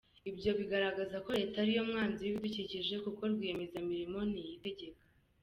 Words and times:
ibyo 0.29 0.51
bigaragaza 0.59 1.17
ko 1.25 1.29
leta 1.39 1.55
ariyo 1.63 1.83
mwanzi 1.89 2.21
w 2.23 2.27
ibidukikije 2.31 2.95
kuko 3.05 3.21
rwiyemezamirimo 3.31 4.19
ntiyitegeka. 4.31 5.03